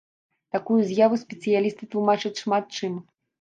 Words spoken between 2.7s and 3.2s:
чым.